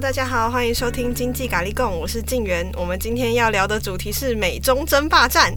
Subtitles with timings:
[0.00, 2.70] 大家好，欢迎收听经济咖喱贡，我是静媛。
[2.76, 5.52] 我们今天要聊的主题是美中争霸战。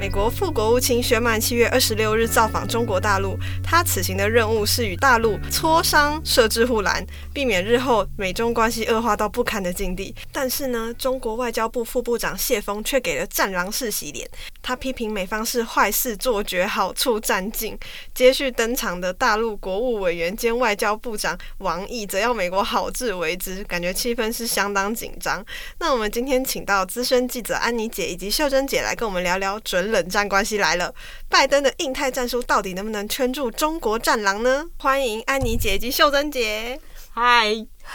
[0.00, 10.14] 美国副国务卿薛曼七月二十六日造访中国大陆，他此行的任务是与大陆磋商设置护栏，避免日后美中关系恶化到不堪的境地。
[10.32, 14.26] 但是呢，中国外交部副部长谢锋却给了战狼式洗脸，
[14.66, 17.78] 他批评美方是坏事做绝，好处占尽。
[18.12, 25.44] 接续登场的大陆国务委员兼外交部长王毅，则要美国好自为之，感觉气氛是相当紧张。
[25.78, 29.86] 那我们今天请到资深记者安妮姐以及秀珍姐来跟我们聊聊准。
[29.92, 30.92] 冷战关系来了，
[31.28, 34.66] 拜登的印太战术到底能不能圈住中国战狼呢？
[34.78, 36.80] 欢迎安妮姐及秀珍姐。
[37.12, 37.46] 嗨，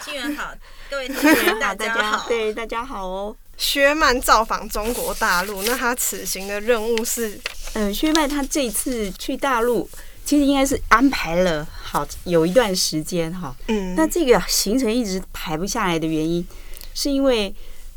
[0.06, 0.54] 新人好，
[0.90, 3.36] 各位同学 大家好，对大家好哦。
[3.62, 7.40] 薛曼造访中国大陆，那他此行的任务是？
[7.74, 9.88] 嗯，薛曼他这次去大陆，
[10.26, 13.56] 其实应该是安排了好有一段时间哈。
[13.68, 16.46] 嗯，那这个行程一直排不下来的原因，
[16.96, 17.54] 是因为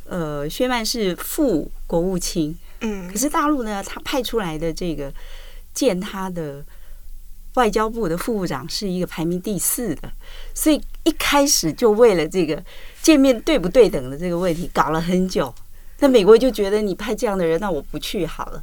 [0.07, 2.55] 呃，薛曼是副国务卿。
[2.83, 5.11] 嗯，可是大陆呢，他派出来的这个
[5.73, 6.63] 见他的
[7.55, 10.13] 外交部的副部长是一个排名第四的，
[10.55, 12.63] 所以一开始就为了这个
[13.03, 15.55] 见面对不对等的这个问题搞了很久。
[15.99, 18.63] 那美国就觉得你派这样的人，那我不去好了。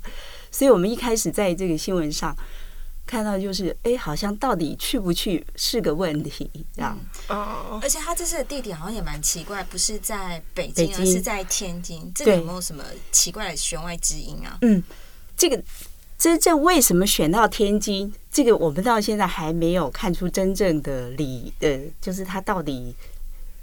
[0.52, 2.36] 所以我们一开始在这个新闻上。
[3.04, 6.98] 看到就是，哎，好像到底去不去是个问题，这样。
[7.28, 7.78] 哦。
[7.82, 12.10] 而且他这次的地点好像也蛮奇怪，不是在北京，而是在天津。
[12.16, 14.58] 这个有没有什么奇怪的弦外之音啊？
[14.62, 14.82] 嗯，
[15.36, 15.62] 这个
[16.18, 22.96] 真正为什么选到天津，这个我们到现在还没有看出真正的理，呃，就是他到底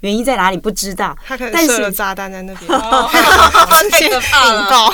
[0.01, 1.17] 原因在哪里不知道。
[1.25, 2.69] 他可能设了炸弹在那边
[3.89, 4.93] 太可怕了。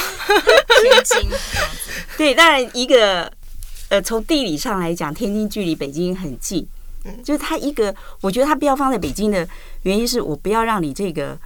[0.81, 1.29] 天津。
[2.17, 3.31] 对，当然一个。
[3.87, 6.67] 呃，从地理上来讲，天津距离北京很近，
[7.23, 9.47] 就是它一个，我觉得它不要放在北京的
[9.83, 11.37] 原因是我不要让你这个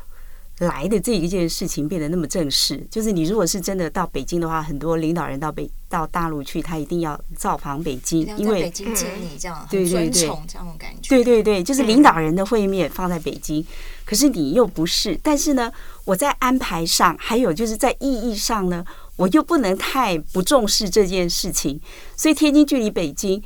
[0.60, 2.78] 来的这一件事情变得那么正式。
[2.90, 13.66] 就是你如果是真的到北京的话，很多领导人到北到大陆去，他一定要造访北京，因为北京见你这样，对对对，这种感觉，对对对，就是领导人的会面放在北京，
[14.06, 15.20] 可是你又不是。
[15.24, 15.72] 但是呢，
[16.06, 18.86] 我在安排上，还有就是在意义上呢。
[19.20, 21.78] 我又不能太不重视这件事情，
[22.16, 23.44] 所以天津距离北京，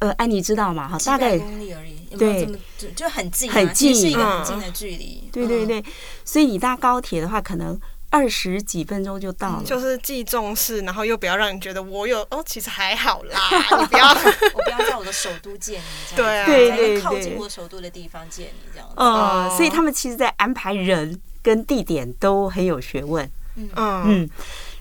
[0.00, 0.86] 呃，安妮知道吗？
[0.86, 2.46] 哈，大概公里而已，对，
[2.78, 5.28] 就就很近，很近，是一个很近的距离。
[5.32, 5.84] 对对对，
[6.24, 7.78] 所以你搭高铁的话，可能
[8.10, 9.62] 二十几分钟就到了。
[9.64, 13.38] 就是既重视，然后又不要让人觉得我有哦，其实还好啦，
[13.80, 18.94] 你不要，我不要在我的首都见你，对啊，对对，靠近我首都的地方见你这样子。
[18.96, 23.30] 嗯，所以他们其实，在安排人跟地点都很有学问。
[23.56, 24.30] 嗯嗯。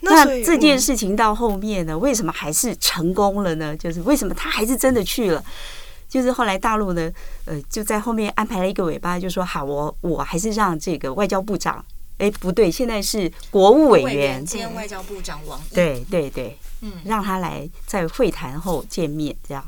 [0.01, 3.75] 那这件事情到后面呢，为什么还是成功了呢？
[3.75, 5.43] 就是为什么他还是真的去了？
[6.07, 7.11] 就是后来大陆呢，
[7.45, 11.83] 呃，就在后面安排了一个尾巴，就说好，我我还是让这个外交部长，
[12.17, 19.63] 哎，不对，现在是国务委员兼外交部长王毅，对对对，嗯，让他来在会谈后见面，这样，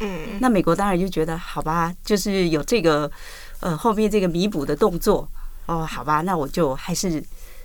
[0.00, 3.10] 嗯，那美国当然就觉得好吧，就是有这个
[3.60, 5.28] 呃后面这个弥补的动作，
[5.66, 7.22] 哦，好吧，那我就还是。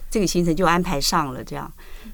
[0.08, 1.70] 这个行程就安排上了，这样。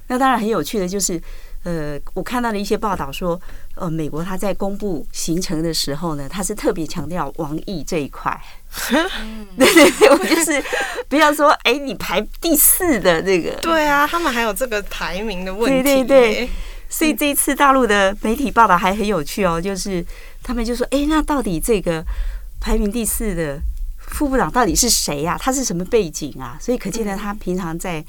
[0.08, 1.22] 那当然很有趣的就是，
[1.62, 3.40] 呃，我看到了一些报道说，
[3.76, 8.38] 呃，美国他在公布行程的时候呢，他是特别强调王毅这一块。
[9.56, 10.62] 对 对对，我就是
[11.08, 13.50] 不要说，哎，你排第四的这个。
[13.62, 15.82] 对啊，他们还有这个排名的问题。
[15.82, 16.50] 对对对，
[16.88, 20.04] 所以这一次大陆的媒体报道还很有趣哦，就是
[20.42, 22.04] 他们就说，哎，那到底这个
[22.60, 23.60] 排名第四的？
[24.04, 25.38] 副部长到底是谁呀？
[25.40, 26.58] 他是什么背景啊？
[26.60, 28.04] 所以可见呢，他平常在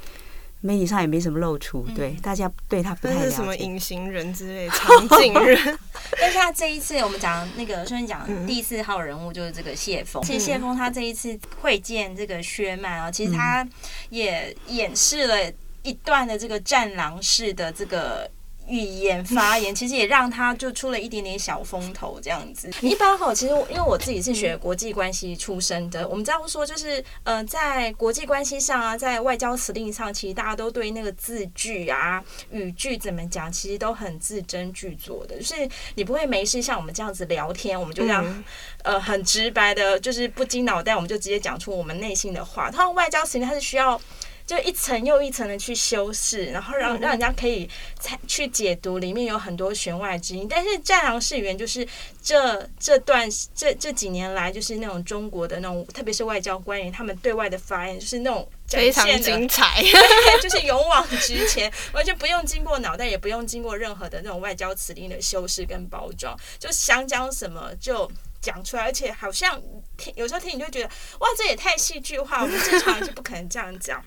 [0.66, 3.36] 媒体上也没什么露出，对大家对他不太了解。
[3.36, 5.78] 什么隐形人之类、场景人。
[6.20, 10.24] 但是他这一次我们讲那个，顺便讲第四号人物就是这个谢峰。
[10.24, 13.68] 其实谢峰他这一次会见这个薛曼啊，其实他
[14.10, 18.32] 也演示了一段的这个战狼式的这个。
[18.68, 22.72] 语言发言 其实也让他就出了一点点小风头这样子。
[22.82, 35.38] 一般哈，其实因为我自己是学国际关系出身的，我们知道说就是呃，在国际关系上啊，在外交辞令上，其实大家都对那个字句啊、语句怎么讲，其实都很字斟句酌的。
[35.38, 38.44] 就是你不会没事像我们这样子聊天，我们就这样
[38.84, 42.72] 呃很直白的，就是不经脑袋，我们就直接讲出我们内心的话。
[42.72, 44.00] 他外交辞令它是需要。
[44.46, 47.70] 就一层又一层的去修饰，然后让让人家可以
[48.00, 50.48] 才去解读里面有很多弦外之音。
[50.50, 51.88] 但是战狼式语言就是
[52.22, 59.82] 这这段这这几年来，就是那种中国的那种，特别是外交官员他们对外的发言，就是那种非常精彩，
[60.42, 68.12] 就是勇往直前， 完全不用经过脑袋，也不用经过任何的那种外交辞令的修饰跟包装，就想讲什么就。
[68.44, 69.58] 讲出来，而且好像
[69.96, 70.90] 听有时候听你就觉得
[71.20, 74.04] 哇，这也太戏剧化，我们正常人是不可能这样讲。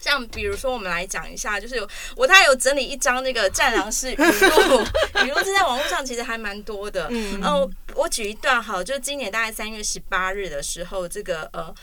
[0.00, 4.84] 像比如说，我们来讲一下，就是有我大概有整理一张那个战狼式语录，
[5.24, 7.08] 语录是在网络上其实还蛮多的。
[7.10, 11.74] 嗯，呃，我举一段好，就今年大概三月十八日的时候，这个呃。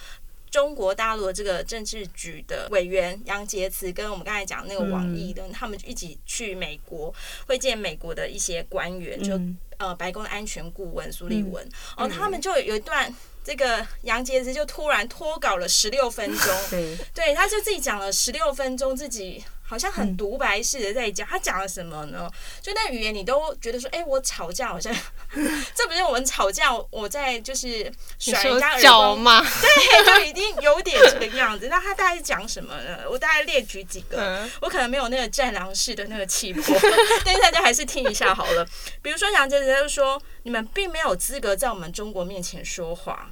[0.53, 7.11] 中国大陆的这个政治局的委员杨洁篪跟我们刚才讲那个王毅的，他们一起去美国
[7.47, 9.33] 会见美国的一些官员，就
[9.77, 11.67] 呃白宫的安全顾问苏利文，
[11.97, 13.11] 哦，他们就有一段。
[13.43, 19.43] 这个杨洁篪就突然脱稿了十六分钟， 对，对，他就自己讲了十六分钟，自己
[19.73, 22.29] 好像很独白式的在讲，他讲了什么呢？
[22.61, 24.93] 就那语言你都觉得说，哎，我吵架好像，
[25.73, 28.81] 这不是我们吵架，我在就是甩人家耳
[29.23, 31.67] 光， 对，就已经有点这个样子。
[31.69, 32.99] 那他大概是讲什么呢？
[33.09, 36.63] 我大概列举几个，我可能没有那个战狼式的那个气魄，
[37.25, 38.63] 但是大家还是听一下好了。
[39.01, 40.21] 比如说杨洁篪就说。
[40.45, 43.29] 你们并没有资格在我们中国面前说话，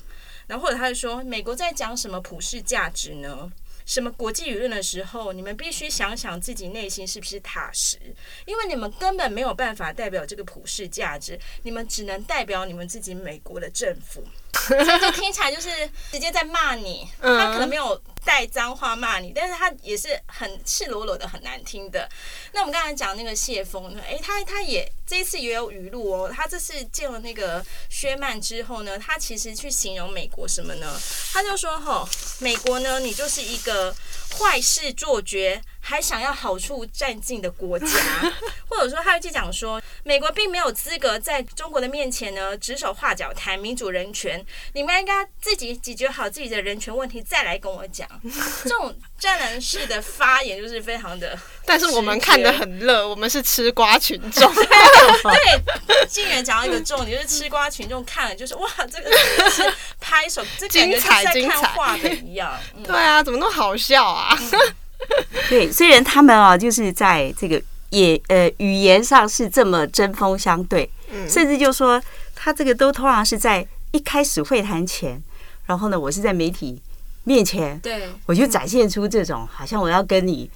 [0.47, 3.51] 然后或者他就说，美国在讲什么普世价值呢？
[3.91, 7.97] 什么国际舆论的时候，你们必须想想自己内心是不是踏实，
[8.45, 14.23] 因为你们根本没有办法代表这个普世价值，你们只能代表你们自己美国的政府。
[14.67, 15.69] 这就听起来就是
[16.11, 18.01] 直接在骂你，他可能没有。
[18.23, 22.07] 带脏话骂你，但是他也是很赤裸裸的，很难听的。
[22.53, 24.01] 那我们刚才讲那个谢峰呢？
[24.07, 26.31] 诶，他他也这一次也有语录哦。
[26.31, 31.01] 他这次见了那个薛曼之后呢，他其实去形容美国什么呢？
[31.33, 32.07] 他就说：吼，
[32.37, 33.91] 美国呢，你就是一个
[34.37, 35.61] 坏事做绝。
[35.83, 37.87] 还想要好处占尽的国家，
[38.69, 48.07] 或者说他就讲说，美国并没有资格在中国的面前呢指手画脚谈民主人权，你们应该自己解决好自己的人权问题再来跟我讲。
[48.63, 54.51] 这种战狼式的发言就是非常的，但是我们看得很乐，我们是吃瓜群众。
[54.53, 59.09] 对，竟然讲到一个重点，就是吃瓜群众看了就是哇，这个
[59.49, 62.51] 是拍手，这感觉是在看画的一样。
[62.75, 64.37] 嗯、对啊，怎么那么好笑啊？
[64.39, 64.59] 嗯
[65.49, 67.61] 对，虽然他们啊，就是在这个
[67.91, 70.89] 也呃语言上是这么针锋相对，
[71.29, 72.01] 甚至就说
[72.35, 75.21] 他这个都通常是在一开始会谈前，
[75.65, 76.81] 然后呢，我是在媒体
[77.23, 80.49] 面前，对，我就展现出这种好像我要跟你。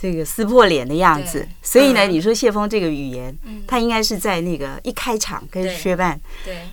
[0.00, 3.36] 这个撕破脸的样子，所以呢，你说谢峰这个语言，
[3.66, 6.18] 他应该是在那个一开场跟薛曼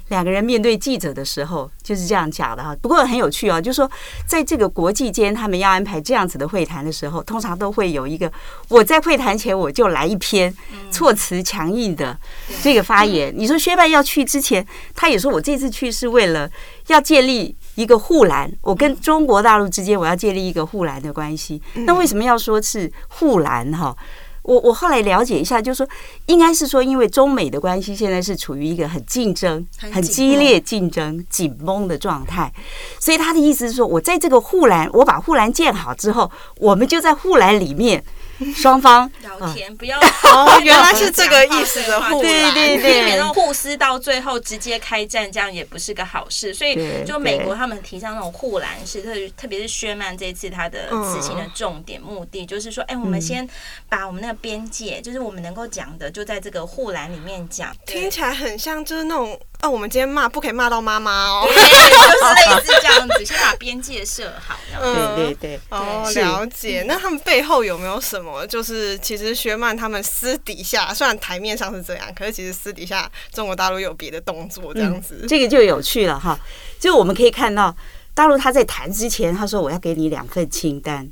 [0.08, 2.74] 两个人面对记者的时候就是这样讲的哈。
[2.82, 3.92] 不过很有趣啊，就是说
[4.26, 8.32] 在这个国际间，他们要安排这样子的会谈的时候，通常都会有一个
[8.70, 10.56] 我在会谈前我就来一篇
[10.90, 12.18] 措辞强硬的
[12.64, 13.34] 这个发言。
[13.36, 14.66] 你说薛曼要去之前，
[14.96, 16.50] 他也说我这次去是为了
[16.88, 17.54] 要建立。
[17.78, 21.62] 一个护栏，我跟中国大陆之间，我要建立一个护栏的关系。
[21.86, 23.72] 那为什么要说是护栏？
[23.72, 23.96] 哈，
[24.42, 25.88] 我我后来了解一下，就是说，
[26.26, 29.64] 应该是说，因为中美的关系现在是处于一个很竞争、
[29.94, 32.52] 很激烈竞争、紧绷的状态，
[33.00, 38.04] 所以他的意思是说，我在这个护栏，我把护栏建好之后，我们就在护栏里面。
[38.56, 46.54] 双方聊天不要哦，原来是这个意思的互对，对对避，免得互撕到最后直接开战，这样也不是个好事。
[46.54, 53.48] 所以就美国他们提倡那种护栏式，特特别是薛曼这次他的此行的重点目的，就是说，哎，我们先
[53.90, 57.76] 把我们那个边界，就是我们能够讲的，就在这个护栏里面讲。
[57.86, 59.40] 听起来很像就是那种。
[59.62, 64.56] 哦，我们今天骂不可以骂到妈妈哦，对，就是类似这样子，先把边界设好。
[64.80, 66.86] 对对对，哦，了解。
[66.88, 68.46] 那他们背后有没有什么？
[68.46, 75.26] 就是其实薛曼他们私底下，虽然台面上是这样，可是其实私底下中国大陆有别的动作，这样子。
[75.28, 76.40] 这个就有趣了哈。
[76.80, 77.76] 就我们可以看到，
[78.14, 81.10] 大陆他在谈之前，他说我要给你两份清单。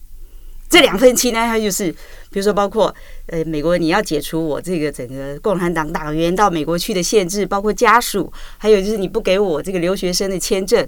[0.67, 1.91] 这两份清单，它就是，
[2.31, 2.93] 比如说包括
[3.27, 10.85] 呃，美国你要解除我这个整个共产党党员到美国去的限制，包括家属，还有就是你不给我这个留学生的签证，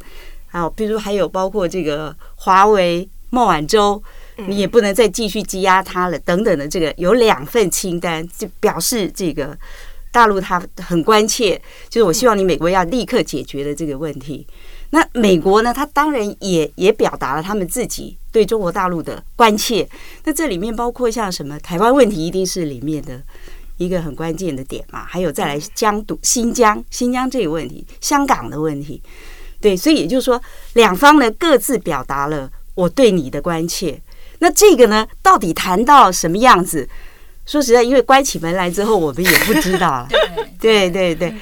[0.52, 4.02] 啊，比如还有包括这个华为孟晚舟，
[4.48, 9.58] 你也不能再继续羁押他了，等等的这个有两份清单，就表示这个
[10.12, 14.46] 大陆他很关切，就是我希望你美国要立刻解决的这个问题。
[14.90, 15.74] 那美国呢？
[15.74, 19.88] 他当然也也表达了他们自己对中国大陆的关切。
[20.25, 23.20] 那这里面包括像什么台湾问题，一定是里面的
[23.77, 25.03] 一个很关键的点嘛。
[25.03, 29.01] 还有再来疆独、新疆、新疆这个问题，香港的问题。
[29.60, 30.39] 对，所以也就是说，
[30.74, 34.00] 两方呢各自表达了我对你的关切。
[34.38, 36.88] 那这个呢，到底谈到什么样子？
[37.48, 40.08] 说实在，因为关起门来之后，我们也不知道。
[40.62, 41.34] 对对对对。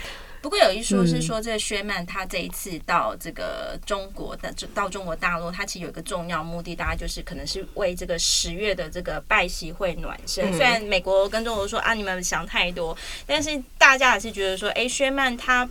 [0.46, 10.54] 不过有一说是说，这个薛曼他这一次到这个中国的，到中国大陆，他其实有一个重要目的，大家就是可能是为这个十月的这个拜习会暖身。
[10.54, 15.68] 虽然美国跟中国说啊，你们想太多，但是大家还是觉得说，哎，薛曼他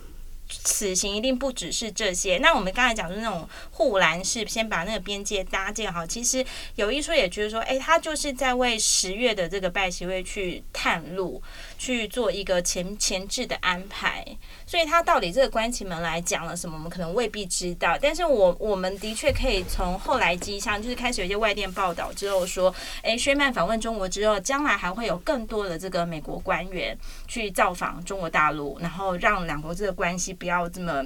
[0.47, 2.37] 此行一定不只是这些。
[2.39, 6.05] 那我们刚才讲的那种护栏式，先把那个边界搭建好。
[6.05, 11.41] 其实有一说，也觉得说，哎，他就是在为十月的这个拜习会去探路，
[11.77, 14.25] 去做一个前前置的安排。
[14.65, 17.97] 所以他到底这个关起门来讲了什么，我们可能未必知道。
[18.01, 31.03] 但是我我们的确可以从后来迹象，就是开始有一些外电报道之后说，诶，薛曼访问中国之后，将来还会有更多的这个美国官员去造访中国大陆，然后让两国这个关系不要这么。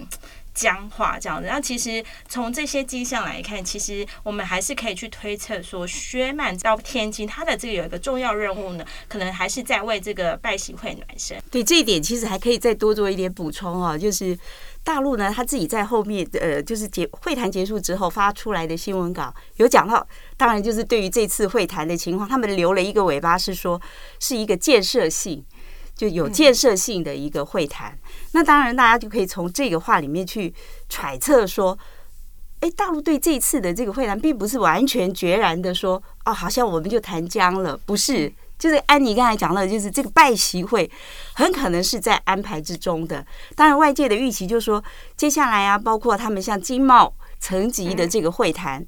[0.59, 11.41] 僵化这样子，那其实从这些迹象来看，其实我们还是可以去推测说，薛曼到天津，他的这个有一个重要任务呢，可能还是在为这个拜喜会暖身。
[11.49, 14.37] 对这一点，其实还可以再多做一点补充哦，就是
[14.83, 23.81] 大陆呢，他自己在后面呃，就是结会谈结束之后发出来的新闻稿有讲到，当然就是对于这次会谈的情况，他们留了一个尾巴，是说
[24.19, 25.41] 是一个建设性。
[25.99, 27.99] 就有建设性的一个会谈，
[28.31, 30.53] 那当然大家就可以从这个话里面去
[30.87, 31.77] 揣测说，
[32.61, 40.89] 哎，大陆对这次的这个会谈并不是完全决然的说，哦，好像我们就谈僵了，不是，就是安妮刚才讲到的，就是这个拜习会
[41.33, 43.25] 很可能是在安排之中的。
[43.53, 44.81] 当然，外界的预期就是说，
[45.17, 48.81] 接下来啊，包括他们像经贸层级的这个会谈，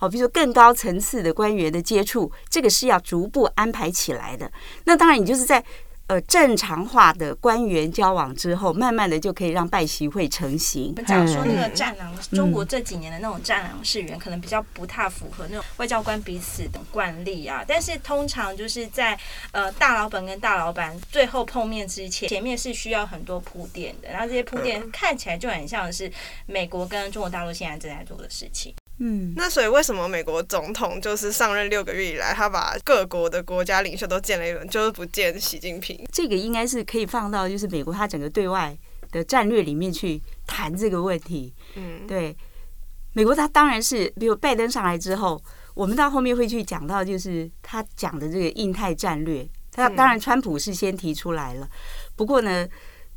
[0.00, 4.52] 哦，比如说更高层次的官员的接触，这个是要逐步安排起来的。
[4.84, 5.64] 那当然，你就是在。
[6.08, 10.94] 呃，正常化的官员交往之后，慢慢的就可以让拜习会成型。
[10.96, 17.62] 我们讲说那个战狼，中国这几年的那种战狼式员，可能比较不太符合那种外交官彼此的惯例啊。
[17.68, 19.18] 但是通常就是在
[19.52, 24.08] 呃大老板跟大老板最后碰面之前，前面是需要很多铺垫的。
[24.08, 26.10] 然后这些铺垫看起来就很像是
[26.46, 28.74] 美国跟中国大陆现在正在做的事情。
[29.00, 36.04] 嗯，那所以为什么美国总统就是上任六个月以来，他把各国的国家领袖都见了一轮，就是不见习近平？
[36.12, 38.76] 这个应该是可以放到就是美国他整个对外
[39.12, 41.54] 的战略里面去谈这个问题。
[41.76, 42.36] 嗯，对，
[43.12, 45.40] 美国他当然是，比如拜登上来之后，
[45.74, 49.48] 我们到后面会去讲到，就是他讲的这个印太战略。
[49.70, 51.68] 他当然川普是先提出来了，
[52.16, 52.66] 不过呢。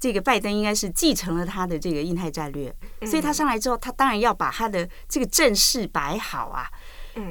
[0.01, 2.74] 这个拜登应该是继承了他的这个印太战略，
[3.05, 6.67] 所以他上来之后，他当然要把他的这个阵势摆好啊。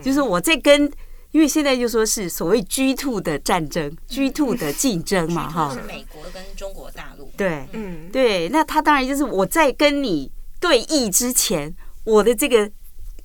[0.00, 0.89] 就是我在跟，
[1.33, 5.75] 因为现在就说是所谓 G two 的战争，G two 的竞争嘛，哈。
[5.75, 7.33] 是美国跟中国大陆。
[7.37, 8.49] 对，嗯，对。
[8.50, 11.75] 那他当然就是我在跟你对弈之前，
[12.05, 12.71] 我的这个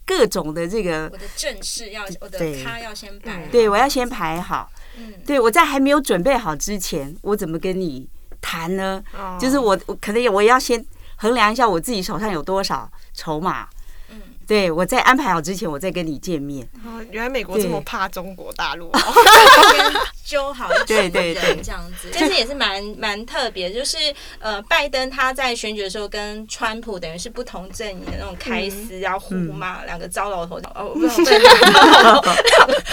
[0.08, 4.72] 各种的这个我的阵势要，我的他要先摆，对，我要先排好。
[4.98, 8.10] 嗯，对我在还没有准备好之前，我怎么跟你？
[8.46, 9.04] 谈呢，
[9.40, 10.86] 就是我我可能我要先
[11.16, 13.68] 衡量一下我自己手上有多少筹码，
[14.12, 16.64] 嗯，对我在安排好之前，我再跟你见面。
[16.86, 18.92] 哦，原来美国这么怕中国大陆，
[20.24, 21.12] 揪好一群人
[21.64, 23.98] 这样子，但是也是蛮蛮特别，就是
[24.38, 30.94] 呃，拜登他在选举的时候跟川普等于是不同阵营的那种开撕啊、互骂，两个糟老头哦，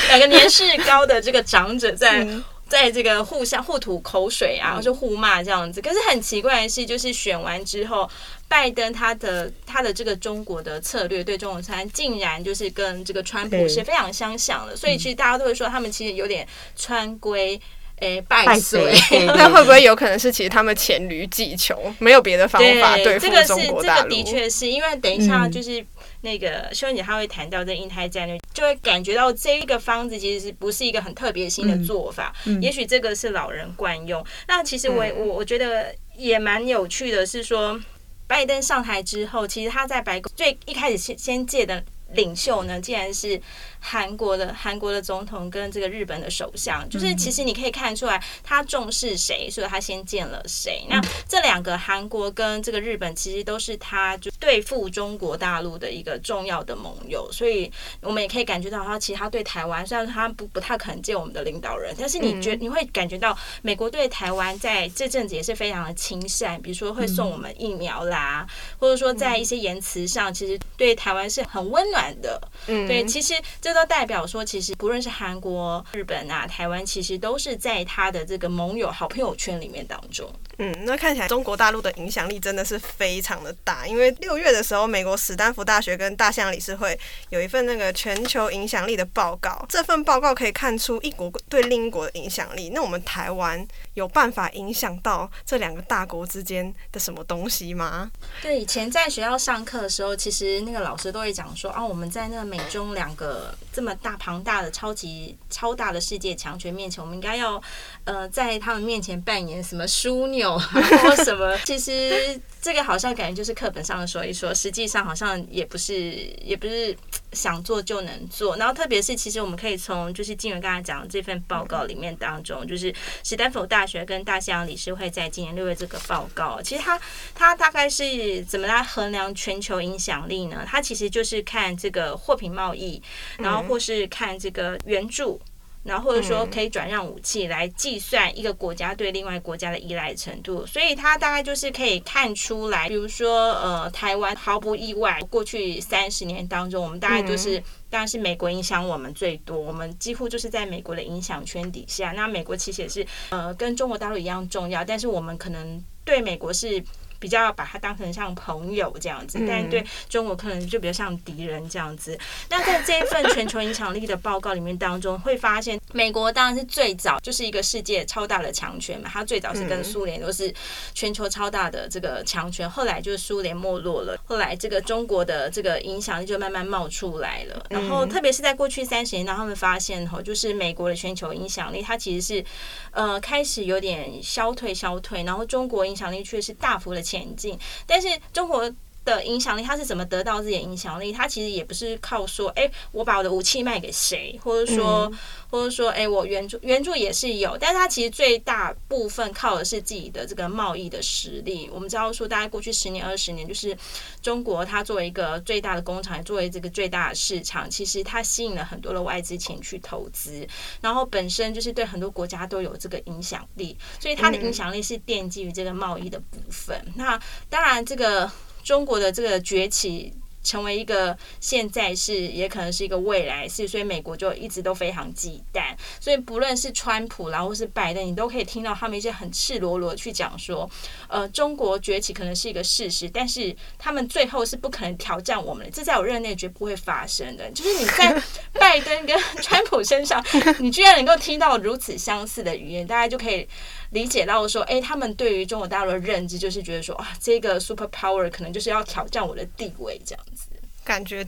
[0.08, 2.26] 两个年事高的这个长者在。
[2.72, 5.78] 在这个互相互吐口水啊，或是互骂这样子。
[5.82, 8.08] 可是很奇怪的是，就是选完之后，
[8.48, 14.74] 拜登他的他的这个中国的策略对中国餐，竟然就是跟这个川普是非常相像的。
[14.74, 17.60] 所以其实大家都会说，他们其实有点川规
[17.96, 18.90] 诶拜水。
[19.36, 24.08] 那会不会有可能是其实他们黔驴技穷，没有别的方法对付中国大陆？
[24.08, 25.84] 这个是这个的确是因为等一下就是。
[26.22, 32.34] 那个秀燕姐她会谈到这印太战略，就会感觉到这一个方子其实是不是一个很特别新的做法？
[32.46, 34.24] 嗯嗯、也许这个是老人惯用。
[34.48, 37.78] 那其实我我我觉得也蛮有趣的，是说
[38.26, 43.40] 拜登上台之后，其实他在白宫最一开始先先借的领袖呢，竟然是。
[43.84, 50.86] 韩国的韩国的总统跟这个日本的首相，就是其实你可以看出来，他重视谁，所以他先见了谁。
[50.88, 57.70] 那这两个韩国跟这个日本，其实都是他就对付中国大陆的一个重要的盟友，所以
[58.00, 68.46] 我们也可以感觉到，他其实他对台湾，虽然他不不太可能见我们的领导人，但是你觉你会感觉到，美国对台湾在这阵子也是非常的亲善，比如说会送我们疫苗啦，
[68.78, 72.40] 或者说在一些言辞上，其实对台湾是很温暖的。
[72.68, 73.71] 嗯，对，其实这。
[73.72, 80.30] 这都代表说，其实不论是韩国、日本啊、台湾，其实都是在他的这个盟友、好朋友圈里面当中。
[80.58, 86.98] 嗯，那看起来中国大陆的影响力真的是非常的大，因为六月月的时候，美国史丹福大学跟大西洋理事会
[87.30, 89.64] 有一份那个全球影响力的报告。
[89.68, 92.70] 这份报告可以看出一国对另一国的影响力。
[92.70, 93.64] 那我们台湾
[93.94, 98.10] 有办法影响到这两个大国之间的什么东西吗？
[98.42, 107.62] 对，以前在学校上课的时候，其实那个老师都会讲说，啊，我们在那个美中两个这么大庞大的超级超大的世界强权面前，我们应该要
[108.04, 111.56] 呃在他们面前扮演什么枢纽，或什么？
[111.64, 116.96] 其实这个好像感觉就是课本上的说一说，实际上好像也不是，也不是
[117.32, 118.56] 想做就能做。
[118.56, 127.00] 然后特别是，其实我们可以从就是静源刚才讲的这份报告里面当中，就是史丹佛大学跟大西洋理事会在今年六月这个报告，其实它
[127.34, 130.64] 它大概是怎么来衡量全球影响力呢？
[130.66, 133.02] 它其实就是看这个货品贸易，
[133.38, 135.40] 然后或是看这个援助。
[135.84, 147.58] 然后或者说可以转让武器来计算一个国家对另外国家的依赖程度，所以它大概就是可以看出来，比如说呃，台湾毫不意外，过去三十年当中，我们大概就是
[147.90, 152.12] 当然是美国影响我们最多，我们几乎就是在美国的影响圈底下。
[152.12, 156.82] 那美国其实也是呃跟中国大陆一样重要，但是我们可能对美国是。
[157.22, 162.18] 比较把它当成像朋友这样子，但对中国可能就比较像敌人这样子。
[162.50, 170.52] 那在这一份全球影响力的报告里面当中，会发现美国当然是最早就是一个世界超大的强权嘛，它最早是跟苏联都是
[170.94, 177.64] 全球超大的这个强权，后来就是苏联没落了，后来这个中国的这个影响力就慢慢冒出来了。
[177.70, 182.44] 然后特别是在过去三十年，当他们发现哈，就是美国的全球影响力，它其实是
[182.90, 188.72] 呃开始有点消退消退，然后中国影响力却是大幅的前进，但是中国
[189.04, 191.12] 的影响力，它是怎么得到自己的影响力？
[191.12, 195.12] 它其实也不是靠说，哎，我把我的武器卖给谁，或者说，
[195.50, 201.68] 或者说，哎，我援助援助也是有，但是它其实最大部分靠的是自己的这个贸易的实力。
[201.72, 203.76] 我们知道说，大概过去十年、二十年，就是
[204.20, 210.46] 中国它作为一个最大的工厂，也作为这个最大的市场，其实它吸引了很多的外资钱去投资，
[210.80, 216.80] 然后本身就是对很多国家都有这个影响力，所以它的影响力是奠基于这个贸易的部分。
[216.94, 218.30] 那当然这个。
[218.62, 225.74] 中国的这个崛起，成为一个现在是，也可能是一个未来是，所以美国就一直都非常忌惮。
[226.00, 230.68] 所以不论是川普，然后是拜登，你都可以听到他们一些很赤裸裸的去讲说，
[231.06, 237.48] 呃，中国崛起可能是一个事实，但是他们最后是不可能挑战我们的，这在我任内绝不会发生的。
[237.52, 238.20] 就是你在
[238.58, 240.20] 拜登跟川普身上，
[240.58, 243.46] 你居然能够听到如此相似的语言，大家就可以。
[243.92, 250.48] 理解到说，哎，他们对于中国大陆的认知就是觉得说，啊，这个 super power 可能就是要挑战我的地位这样子。
[250.84, 251.24] 感觉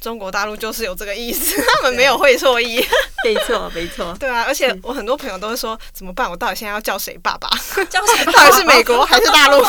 [0.00, 2.84] 中国大陆就是有这个意思， 他们没有会错意。
[3.24, 4.14] 没错，没错。
[4.20, 6.30] 对啊，而且我很多朋友都会说，怎么办？
[6.30, 7.48] 我到底现在要叫谁爸爸？
[7.90, 8.32] 叫谁爸爸？
[8.46, 9.64] 到底是美国还是大陆？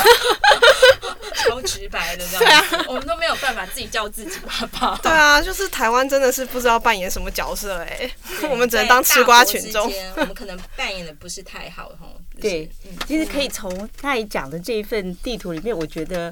[1.35, 2.63] 超直白的这样。
[2.69, 4.99] 对啊，我们都没有办法自己叫自己爸爸。
[5.01, 8.09] 对啊，就是台湾真的是不知道扮演什么角色哎，
[8.49, 9.91] 我们只能当吃瓜群众。
[10.17, 12.07] 我们可能扮演的不是太好哈。
[12.39, 12.69] 对，
[13.07, 16.31] 其实可以从他讲的这一份地图里面，我觉得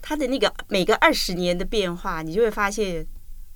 [0.00, 3.04] 他的那个每个二十年的变化，你就会发现，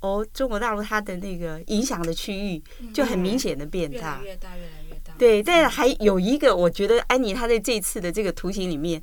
[0.01, 5.13] 哦，中国大陆它的那个影响的区域就很明显的变大，越来越大，越来越大。
[5.19, 9.03] 对，但还有一个，我觉得安妮她在这次的这个图形里面，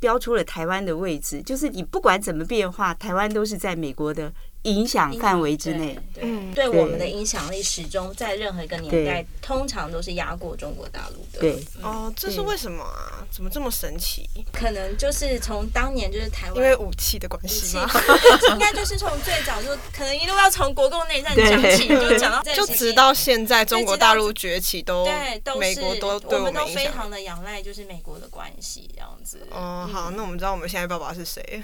[0.00, 4.32] 标出了台湾的位置，就是你不管怎么变化，台湾都是在美国的。
[4.64, 11.40] 影响范围之内，嗯，对我们的影响力始终在任何一个年代，通常都是压过中国大陆的。
[11.40, 13.24] 对，哦，这是为什么啊？
[13.30, 14.28] 怎么这么神奇？
[14.52, 17.90] 可能就是从当年就是台湾因为武器的关系吗？
[18.52, 29.46] 应该就是从最早就可能一路要从国共内战讲起，就讲到 就直到现在中国大陆崛起都对，都美国都对我们都非常的仰赖，就是美国的关系这样子。
[29.50, 31.62] 哦，好，那我们知道我们现在爸爸是谁。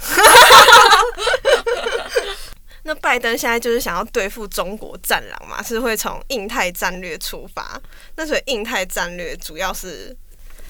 [2.82, 7.80] 那拜登现在就是想要对付中国战狼嘛，是会从印太战略出发。
[8.16, 10.16] 那所以印太战略主要是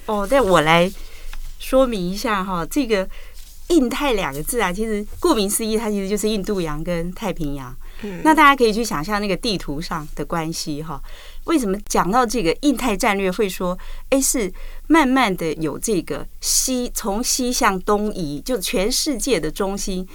[0.07, 0.91] 哦，那我来
[1.59, 3.09] 说明一下哈，这个
[3.69, 7.75] 印太两个字啊，其实顾名思义，它其实就是印度洋跟太平洋。
[8.03, 11.01] 嗯，那大家可以去想象那个地图上的关系哈。
[11.45, 14.53] 为什么讲到这个印太战略会说，哎，是
[14.89, 20.09] 慢慢的有这个西从西向东移，就全世界的中心。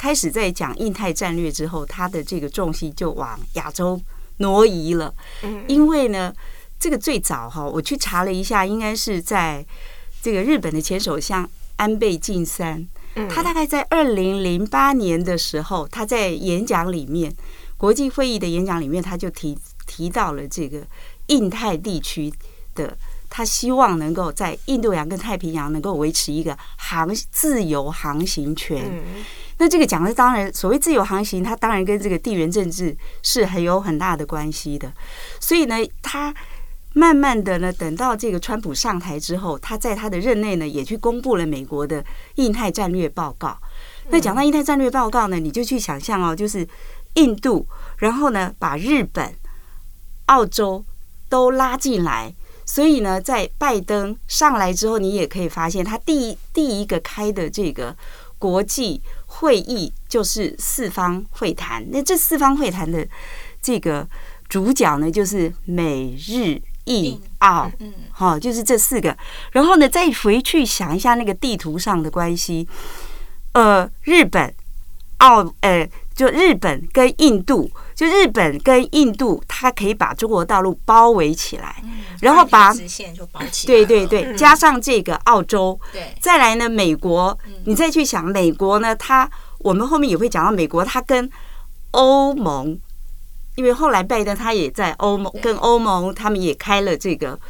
[0.00, 4.00] 开始在讲印太战略之后，他的这个重心就往亚洲
[4.38, 5.14] 挪移了。
[5.68, 6.32] 因为呢，
[6.78, 9.62] 这个最早哈，我去查了一下，应该是在
[10.22, 12.88] 这个日本的前首相安倍晋三，
[13.28, 17.30] 他大概在二零零八年的时候，他在演讲里面，
[17.76, 20.80] 国际会议的演讲里面，他就提提到了这个
[21.26, 22.32] 印太地区
[22.74, 22.96] 的，
[23.28, 29.02] 他希望能够在印度洋跟太平洋能够维持一个航自由航行权。
[29.60, 34.90] 那这个讲的当然，所谓自由航行，它当然跟这个地缘政治是很有很大的关系的。
[35.38, 36.34] 所以呢，他
[36.94, 42.02] 慢慢的呢，等到这个川普上台之后，他在他的任内呢，也去公布了美国的
[42.36, 43.54] 印太战略报告。
[44.08, 46.66] 那讲到印太战略报告呢，你就去想象哦，就是
[47.14, 47.66] 印度，
[47.98, 49.30] 然后呢，把日本、
[50.24, 50.82] 澳洲
[51.28, 52.34] 都拉进来。
[52.64, 57.94] 所以呢，在拜登上来之后，你也可以发现，他第一第一个开的这个
[58.38, 61.84] 国际会议就是四方会谈。
[61.90, 63.06] 那这四方会谈的
[63.62, 64.06] 这个
[64.48, 69.16] 主角呢，就是美日印澳，嗯，好，就是这四个。
[69.52, 72.68] 然后呢，再回去想一下那个地图上的关系，
[73.52, 74.52] 呃，日本、
[75.18, 75.88] 澳，呃。
[76.20, 81.82] 就日本跟印度，就日本跟印度，它可以把中国大陆包围起来，
[82.20, 89.30] 然后把直线就包起来，对对对，加上这个澳洲，对，再来呢，美国，你再去想美国呢，它
[89.60, 91.30] 我们后面也会讲到美国，它跟
[91.92, 92.78] 欧盟，
[93.56, 97.40] 因为后来拜登他也在欧盟跟欧盟，他们也开了这个，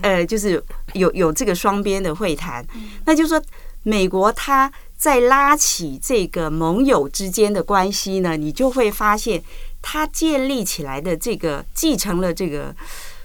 [0.00, 0.60] 呃，就是
[0.94, 2.66] 有有这个双边的会谈，
[3.04, 3.40] 那就是说
[3.82, 4.72] 美国它。
[5.02, 9.42] 在拉起这个盟友之间的关系呢，你就会发现，
[9.82, 12.72] 他建立起来的这个继承了这个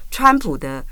[0.10, 0.84] 川普的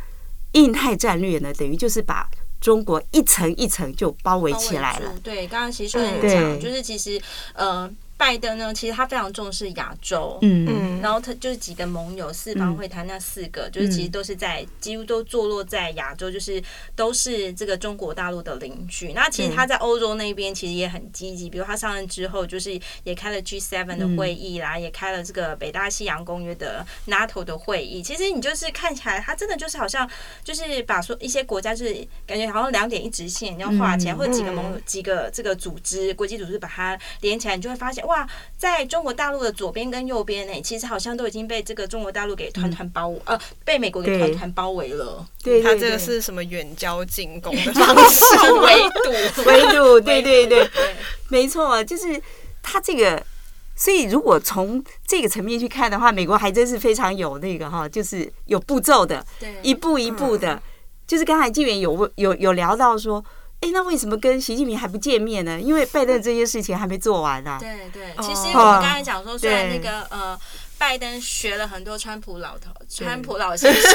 [0.52, 2.30] 印太战略呢，等于就是把
[2.62, 5.12] 中国一层一层就包围起来了。
[5.24, 7.20] 对，刚刚其实说的讲，就是其实
[7.56, 7.92] 呃。
[8.18, 16.64] 拜登呢，其实他非常重视亚洲，嗯嗯，然后他就是几个盟友四方会谈那四个，就是其实都是在几乎都坐落在亚洲，就是
[16.96, 19.12] 都是这个中国大陆的邻居。
[19.12, 28.02] 那其实他在欧洲那边其实也很积极，比如他上任之后，就是也开了 G7 的会议啦，也开了这个北大西洋公约的 NATO 的会议。
[28.02, 30.10] 其实你就是看起来，他真的就是好像
[30.42, 31.94] 就是把说一些国家，就是
[32.26, 38.05] 感觉好像两点一直线你要画起来，或者几个盟友几个这个组织国际组织把它连起来，你就会发现。
[38.06, 45.26] 哇，在中国大陆的左边跟右边呢，其实好像都已经被这个中国大陆给团团包，嗯、呃，被美国给团团包围了。
[45.44, 48.24] 对，他这个是什么远交近攻的方式？
[48.62, 50.70] 围堵， 围堵，对对对，
[51.30, 52.22] 没错，就是
[52.62, 53.22] 他这个。
[53.78, 60.62] 所以如果从这个层面去看的话，美国还真是非常有那个哈，就是有步骤的，对，一步一步的。
[61.06, 63.24] 就是刚才纪元有有有聊到说。
[63.62, 65.60] 哎，那为什么跟习近平还不见面呢？
[65.60, 67.58] 因为拜登这些事情还没做完呢。
[67.60, 70.40] 对对，其实我们刚才讲说，虽然那个呃。
[70.78, 73.92] 拜登学了很多川普老头，川普老先生。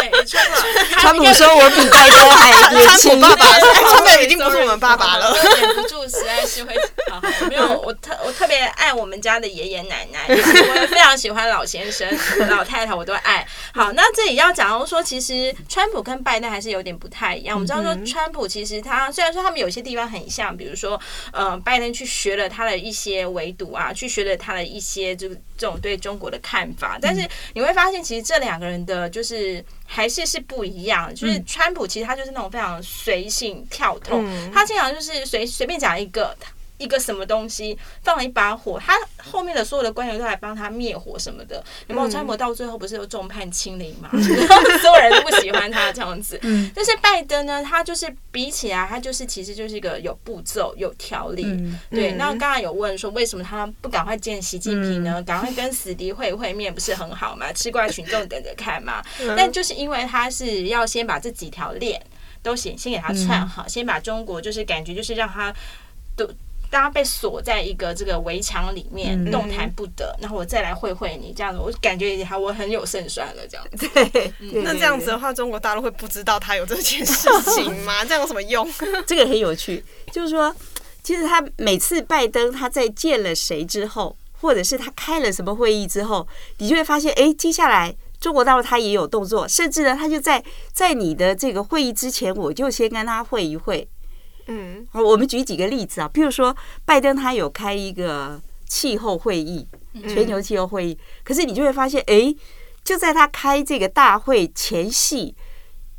[0.00, 5.32] 对，川普，川普说：“我比拜登还年轻。”爸爸，川普已经不是我们爸爸了。
[5.60, 6.74] 忍不住，实在是会。
[7.10, 12.08] 好好，没有，我特我特别爱我们家的爷爷奶奶，我非常喜欢老先生、
[12.48, 13.46] 老太太，我都爱。
[13.74, 17.54] 好，那这里要讲说，其实川普跟拜登还是有点不太一样。
[17.56, 21.00] 我们知道说，川普其实他虽然说他们有些地方很像，比如说，
[21.32, 25.01] 呃，拜登去学了他的一些围堵啊，去学了他的一些。
[25.02, 31.14] 些这这种对中国的看法，但是你会发现，其实这两个人的就是还是是不一样。
[31.14, 36.36] 就是川普其实他就是那种非常随性跳脱，他经常就是随随便讲一个。
[36.82, 41.62] 一个什么东西放了一把火，他后面的所有的官员都来帮他灭火什么的。
[41.86, 42.08] 有没有？
[42.12, 44.10] 川普到最后不是又众叛亲离嘛？
[44.12, 46.38] 所有人都不喜欢他这样子。
[46.74, 51.42] 但是拜登呢，他就是比起来，他就是其实就是一个有步骤、有条理。
[51.88, 52.12] 对。
[52.12, 55.22] 那刚刚有问说，为什么他不赶快见习近平呢？
[55.22, 57.50] 赶快跟死敌会会面不是很好吗？
[57.52, 59.02] 吃瓜群众等着看嘛。
[59.36, 62.02] 但就是因为他是要先把这几条链
[62.42, 65.54] 都先先给他串好，先把中国就是感觉就是让他
[66.14, 66.28] 都。
[66.72, 70.16] 大家被锁在一个这个围墙里面，动弹不得。
[70.22, 73.42] 然后我再来会会你，这样子我感觉也好，我很有胜算了。
[73.46, 74.32] 这样子， 对，
[74.62, 78.02] 那这样子的话，中国大陆会不知道他有这件事情吗？
[78.08, 78.66] 这样有什么用？
[79.06, 80.56] 这个很有趣，就是说，
[81.02, 93.86] 其实他每次拜登他在见了谁之后，或者是他开了什么会议之后，你就会发现，哎，接下来中国大陆他也有动作，甚至呢，他就在在你的这个会议之前，我就先跟他会一会。
[94.46, 99.66] 嗯，我们举几个例子啊，譬如说，拜登他有开一个气候会议，
[100.08, 102.34] 全球气候会议，可是你就会发现，哎，
[102.82, 105.34] 就在他开这个大会前夕，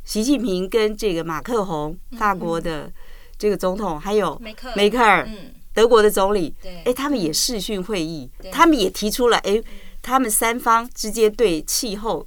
[0.04, 2.92] 习近平跟这个马克宏，法国的
[3.38, 5.28] 这个总统，还有梅克梅克尔，
[5.72, 6.54] 德国的总理，
[6.84, 9.62] 哎，他们也视讯会议，他们也提出了，哎，
[10.02, 12.26] 他们三方之间对气候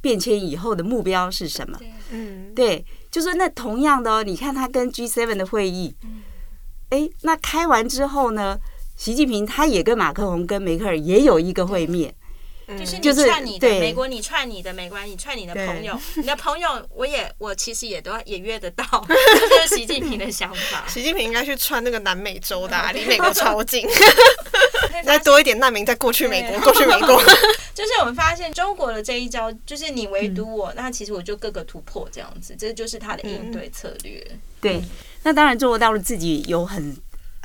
[0.00, 1.78] 变迁以后的目标是什么？
[2.10, 2.84] 嗯，对。
[3.14, 5.94] 就说那同样的哦，你看他跟 G7 的会议，
[6.90, 8.58] 哎，那开完之后呢，
[8.96, 12.12] 习近平他也跟马克龙跟梅克尔也有一个会面，
[13.00, 20.84] 就是你串你的美国，你串你的没关系串你的朋友，你的朋友我也我其实也都也约得到， 这是习近平的想法。
[20.90, 23.86] 习近平应该去串那个南美洲的， 离美国超近，
[25.02, 27.20] 再多一点难民再过去美国，过去美国。
[27.74, 34.24] 就是我们发现中国的这一招，就是你围堵我，那其实我就各个突破这样子，这就是他的应对策略。
[34.60, 34.82] 对，
[35.22, 36.96] 那当然中国大陆自己有很。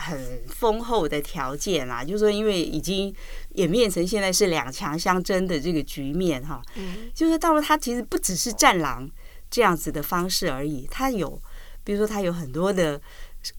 [0.02, 3.14] 很丰厚的条件啦，就是说，因为已经
[3.56, 9.12] 演变成现在是两强相争的这个局面哈，嗯，就是到了它其实不只是战狼
[9.52, 11.38] 这样子的方式而已，它有，
[11.84, 12.98] 比如说它有很多的，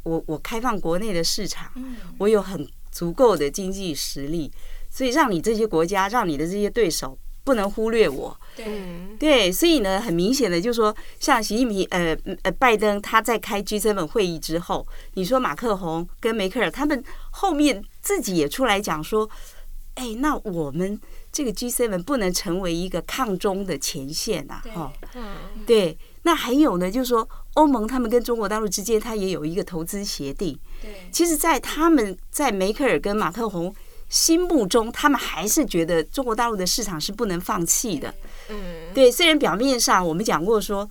[0.03, 1.71] 我我开放国内的市场，
[2.17, 4.51] 我有很足够的经济实力，
[4.91, 7.19] 所以让你这些国家，让你的这些对手。
[7.43, 8.67] 不能忽略我，对。
[9.19, 19.29] 对，所以呢，很明显的就是说，像习近平，呃呃，拜登他在开 G7 会议之后，你说马克宏跟梅克尔他们后面自己也出来讲说，
[19.95, 21.01] 哎，那我们
[21.33, 33.75] 这个 G7 不能成为一个抗中的前线呐，哈，嗯，对，那还有呢，就是说欧盟他们跟中国大陆之间，它也有一个投资协定，对，其实，在他们在梅克尔跟马克宏。
[34.09, 38.13] 心目中，他们还是觉得中国大陆的市场是不能放弃的。
[38.49, 39.09] 嗯，对。
[39.09, 40.91] 虽然表面上我们讲过说，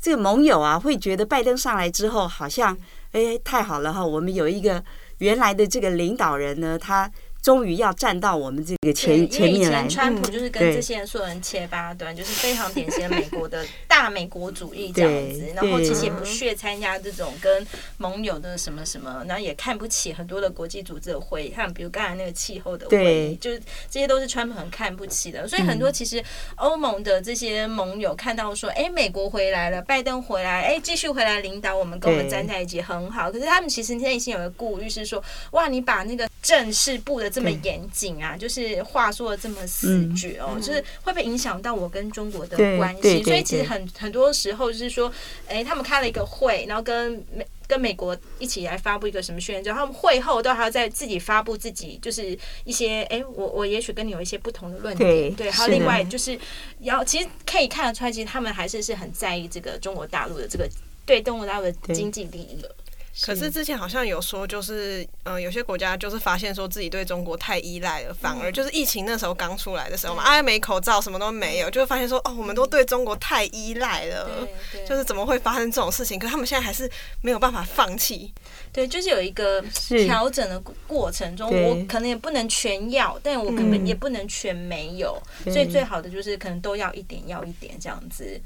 [0.00, 2.74] 这个盟友啊会觉得拜登上来之后，好像
[3.12, 4.82] 哎太好了哈，我们有一个
[5.18, 7.10] 原来的这个领导人呢，他。
[7.40, 9.86] 终于要站到我们这个前前面来。
[9.86, 13.64] 川普就是跟这些人所有人切八段，就是非常典型的美国的
[13.98, 15.52] 大美国主义这样子。
[15.54, 23.58] 然后其实也不屑参加这种跟盟友的什么什么，然后也看不起很多的国际组织的会议，像比如刚才那个气候的会议，就是
[23.90, 25.48] 这些都是川普很看不起的。
[25.48, 26.22] 所以很多其实
[26.56, 33.32] 欧盟的这些盟友看到说，哎，美国回来了，拜登回来，哎，继续回来领导我们，跟我们站在一起很好。
[33.32, 37.28] 可是他们其实内心有个顾虑是说，哇，你把那个正式布的。
[37.38, 43.22] 这么严谨啊，就是话说的这么死绝哦，就是会不会影响到我跟中国的关系？
[43.22, 45.12] 所以其实很很多时候就是说，
[45.46, 56.38] 哎，他们开了一个会，然后跟美跟美国一起来发布一个什么宣言，他们会后都还要再自己发布自己，就是一些哎，我我也许跟你有一些不同的论点，对，还有另外就是
[56.80, 60.68] 要其实可以看得出来，其实他们还是是很在意这个中国大陆的这个
[61.04, 62.74] 对中国大陆的经济利益的。
[63.22, 74.46] 可是之前好像有说，就是嗯、呃，有些国家就是发现说自己对中国太依赖了，反而就是疫情那时候刚出来的时候嘛，哎，没口罩，什么都没有，就会发现说哦，我们都对中国太依赖了，
[74.88, 76.18] 就是怎么会发生这种事情？
[76.18, 78.32] 可是他们现在还是没有办法放弃。
[78.72, 79.60] 对，就是有一个
[80.06, 88.40] 调整的过程中，我可能也不能全要，但我可能也不能全没有，所以最好的就是可能都要一点，要一点这样子。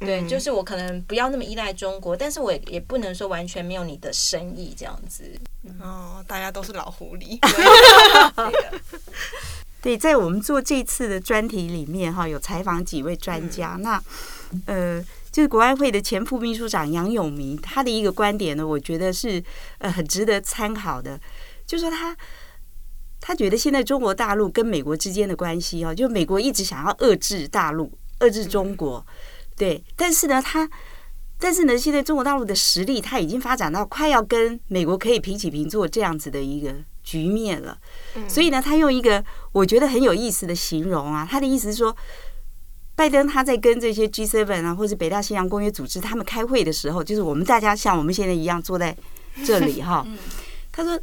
[0.00, 5.24] 对，就是我可能不要那么依赖中国，但是我也也不能说完全没有你的生意这样子。
[5.80, 7.38] 哦，大家都是老狐狸。
[9.82, 13.74] 对，在我们做这次的专题里面，哈，有采访几位专家。
[13.76, 14.02] 嗯、那
[14.66, 19.42] 呃，就是国安会的前副秘书长杨永明，他的一个观点呢，我觉得是
[19.78, 21.18] 呃很值得参考的。
[21.66, 22.16] 就是说他
[23.20, 29.04] 他觉得现在中国大陆跟美国之间的关系哦，就美国一直想要遏制大陆，遏制中国。
[29.58, 30.68] 嗯对，但是呢，他，
[31.38, 37.76] 但是呢，现在中国大陆的实力，他已经发展到快要跟美国可以平起平坐这样子的一个局面了。
[38.28, 41.96] 所以呢，他用一个我觉得很有意思的形容啊，他的意思是说，
[42.94, 48.96] 拜登他在跟这些 G7 啊，或者北大西洋公约组织他们开会的时候，就是我们大家像我们现在一样坐在
[49.44, 50.06] 这里哈。
[50.72, 50.98] 他 说，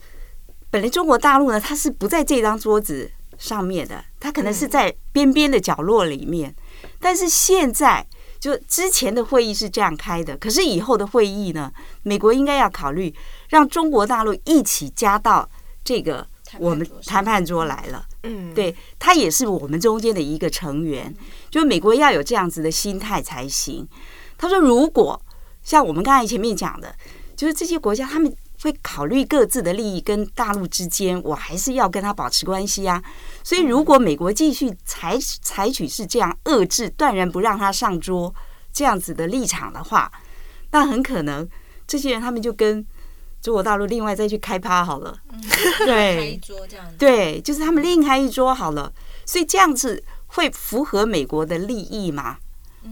[0.70, 6.56] 本来中国大陆呢，他是不在这张桌子上面的，他可能是在边边的角落里面，
[7.00, 8.06] 但是现在。
[8.46, 13.12] 就之前的会议是这样开的，可是以后的会议呢，美国应该要考虑
[13.50, 15.50] 让中国大陆一起加到
[15.84, 16.28] 这个
[16.60, 18.06] 我们谈判桌来了。
[18.22, 21.12] 嗯，对，他也是我们中间的一个成员，
[21.50, 23.88] 就美国要有这样子的心态才行。
[24.38, 25.20] 他说，如果
[25.64, 26.96] 像我们刚才前面讲的，
[27.36, 33.02] 就是这些国家他们会考虑各自的利益，跟大陆之间，我还是要跟他保持关系啊。
[33.44, 38.34] 所以，如果美国继续采采取是这样遏制、断然不让他上桌
[38.74, 40.12] 这样子的立场的话，
[40.72, 41.48] 那很可能
[41.86, 42.86] 这些人他们就跟
[43.42, 45.16] 中国大陆另外再去开趴好了。
[45.86, 46.40] 对，
[46.98, 48.92] 对，就是他们另开一桌好了。
[49.26, 52.38] 所以这样子会符合美国的利益吗？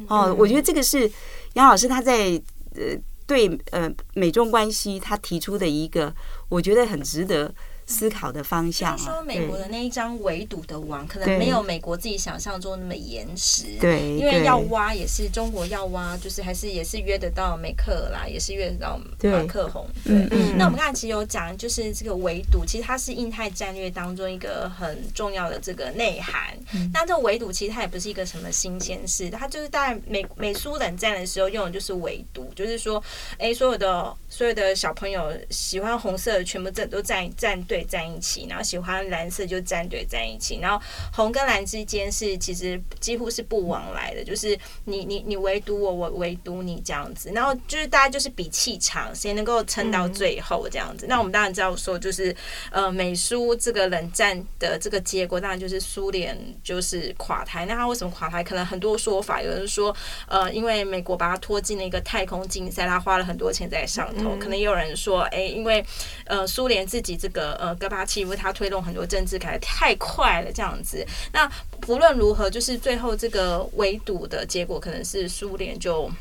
[0.08, 1.12] 哦，我觉得这个是
[1.54, 2.41] 杨老师他在
[2.76, 6.14] 呃对呃美中关系他提出的一个，
[6.50, 7.54] 我觉得很值得
[7.86, 8.98] 思考的方向。
[8.98, 13.65] 说美国的那一张围堵的网，可能没有美国自己想象中那么严实。
[13.80, 19.86] 对，因为要挖也是中国要挖，就是还是也是约得到梅克尔啦，也是约得到马克宏。
[20.04, 26.58] 对，那我们刚才其实有讲，就是这个围堵，其实它是印太战略当中一个很重要的这个内涵。
[26.74, 33.04] 嗯、那这个围堵其实它也不是一个什么新鲜事，它就是在美美苏冷战的时候用的就是围堵，就是说，
[33.38, 51.06] 哎，所有的所有的小朋友喜欢红色的，全部站都站站队站一起，然后喜欢蓝色就站队站一起，然后红跟蓝之间是其实几乎是不往来的，就是你你你唯独我，我唯独你这样子，然后就是大家就是比气场，谁能够撑到最后这样子。
[51.08, 52.36] 那我们当然知道说，就是
[52.72, 57.67] 呃美苏这个冷战的这个结果，当然就是苏联就是垮台。
[57.67, 58.43] 那他为什么垮台？
[58.43, 59.96] 可能很多说法，有人说
[60.28, 65.84] 呃因为美国把他拖进了一个太空竞赛，他花了很多钱在上头，可能也有人说，哎，因为
[66.26, 71.06] 呃苏联自己这个呃戈巴契夫他推动很多政治改革太快了，这样子。
[71.32, 76.12] 那不论如何，就是最后这个围堵的结果，可能是苏联就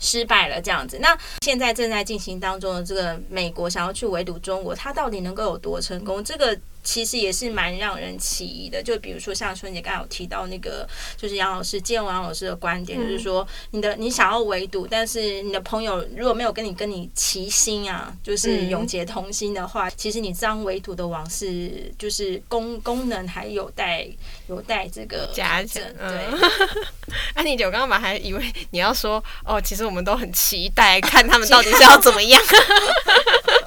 [0.00, 0.98] 失败了，这样子。
[1.00, 6.22] 那现在正在进行当中的这个美国想要去围堵中国，他到底能够有多成功？
[6.22, 6.58] 这个。
[6.82, 24.06] 其实也是蛮让人起疑的，就比如说像春姐刚才有提到那个，就是杨老师、建文杨老师的观点，就是说你的你想要围堵，但是你的朋友如果没有跟你跟你齐心啊，就是永结同心的话，其实你这样围堵的网是就是功功能还有待
[24.48, 25.82] 有待这个加强。
[25.96, 26.26] 对，
[27.34, 32.42] 安妮姐，我刚刚本来还以为你要说哦，其实我们都很期待看他们到底是要怎么样。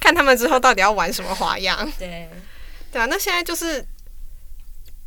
[0.00, 1.90] 看他们之后到底要玩什么花样？
[1.98, 2.28] 对，
[2.90, 3.06] 对啊。
[3.06, 3.84] 那现在就是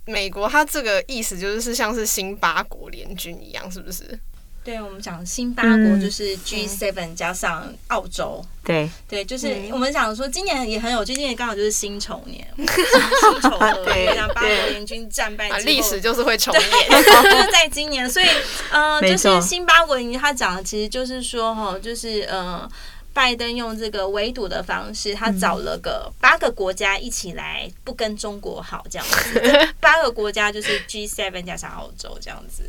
[0.05, 4.19] 美国，它这个意思就是是像是新八国联军一样，是不是？
[4.63, 8.43] 对，我们讲新八国就是 G seven 加上澳洲。
[8.63, 18.09] 对对，就是我们讲说今年也很有趣，今年刚好就是辛丑年， 辛丑合约， 让八国联军战败，历史就是会重演， 就是在今年。
[18.09, 18.25] 所以
[18.71, 22.67] 呃，就是新八国联军，他讲的其实就是说哈，就是呃。
[23.15, 29.41] 拜登用这个围堵的方式，他找了个八个国家一起来不跟中国好这样子，
[29.79, 32.63] 八个国家就是 G7 加上澳洲这样子。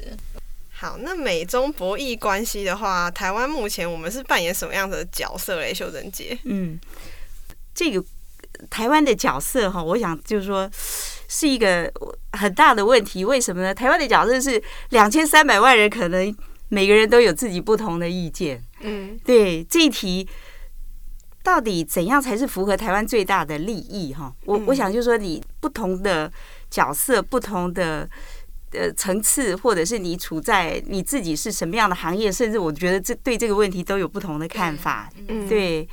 [0.70, 5.74] 好，那美中博弈关系的话，台湾目前我们是扮演什么样的角色嘞？
[5.74, 6.78] 秀珍姐，嗯，
[7.74, 8.04] 这个
[8.70, 10.70] 台湾的角色哈，我想就是说
[11.26, 11.92] 是一个
[12.34, 13.24] 很大的问题。
[13.24, 13.74] 为什么呢？
[13.74, 16.32] 台湾的角色是两千三百万人，可能
[16.68, 18.62] 每个人都有自己不同的意见。
[18.80, 20.28] 嗯，对，这一题
[21.42, 24.12] 到底怎样才是符合台湾最大的利益？
[24.12, 26.30] 哈，我我想就是说，你不同的
[26.70, 28.08] 角色、不同的
[28.72, 35.08] 呃层次，或者是你处在你自己是什么样的行业，甚至我觉得这对这个问题都有不同的看法。
[35.28, 35.88] 嗯，对。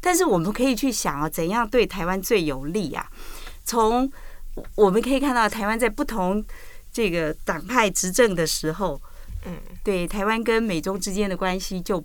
[0.00, 3.08] 但是我们可以去想啊，怎样对台湾最有利啊？
[3.64, 4.10] 从
[4.74, 6.44] 我们可以看到，台湾在不同
[6.92, 9.00] 这个党派执政的时候，
[9.46, 12.04] 嗯，对台湾跟美中之间的关系就。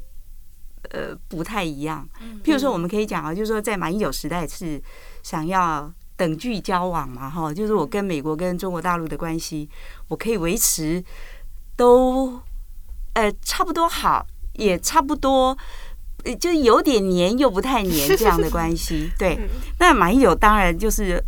[0.89, 2.06] 呃，不太一样。
[2.43, 4.82] 譬如说，我们可以讲啊，就是说，在马英九时代是
[5.21, 9.69] 想要等距交往嘛，哈，就是我跟美国跟中国大陆的关系，
[10.08, 11.01] 我可以维持
[11.77, 12.41] 都
[13.13, 15.56] 呃差不多好，也差不多，
[16.39, 19.12] 就有点黏又不太黏这样的关系。
[19.19, 19.39] 对，
[19.77, 21.23] 那马英九当然就是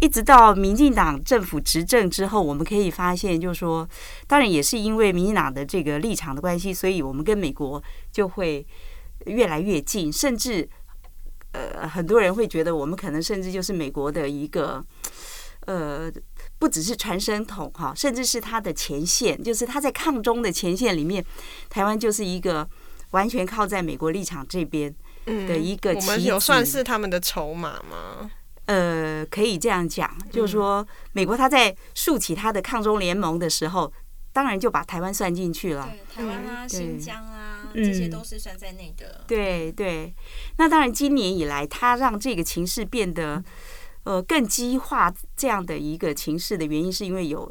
[0.00, 3.88] 一直到民进党政府执政之后，我们可以发现，就是说，
[4.26, 7.82] 当然也是因为民进党的这个立场的关系，所以我们跟美国
[8.12, 8.66] 就会。
[9.26, 10.66] 越来越近，甚至
[11.50, 14.82] 呃，很多人会觉得我们可能甚至就是美国的一个
[15.66, 16.10] 呃，
[16.56, 21.22] 不只是传声筒哈，甚至是他的前线，就是他在抗中的前线里面，
[21.68, 22.66] 台湾就是一个
[23.10, 24.94] 完全靠在美国立场这边
[25.26, 25.96] 的一个、嗯。
[25.96, 28.30] 我们有算是他们的筹码吗？
[28.68, 33.90] 呃，可以这样讲，就是说美国他在竖起他的抗中联盟的时候，
[34.30, 37.70] 当然就把台湾算进去了，对台湾啊，新疆啊。
[37.74, 39.20] 这些都是算在内的。
[39.20, 40.14] 嗯、对对，
[40.58, 43.42] 那当然，今年以来，他让这个情势变得
[44.04, 47.50] 呃更激化，这样的一个情势的原因，是因为有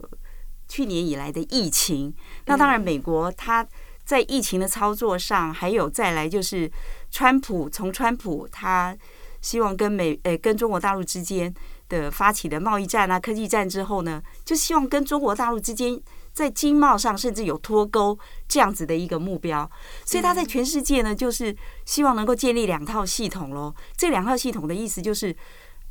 [0.67, 2.13] 去年以来的疫情。
[2.45, 3.67] 那当然，美国他
[4.05, 6.71] 在疫情的操作上，还有再来就是
[7.09, 8.95] 川普，从川普他
[9.41, 11.53] 希望跟美呃跟中国大陆之间
[11.89, 16.01] 的发起的贸易战啊、科技战之后呢，就希望跟中国大陆之间。
[16.33, 18.15] 在经贸上甚至有脱钩
[18.47, 19.67] 这样子的一个目标，
[20.05, 23.73] 所以他在全世界呢，就是希望能够建立两套系统喽。
[23.97, 25.35] 这两套系统的意思就是，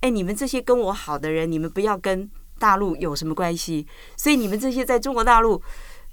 [0.02, 2.30] 哎，你们这些跟我好的人，你们不要跟
[2.60, 3.84] 大陆有什么关系。
[4.16, 5.60] 所以你们这些在中国大陆，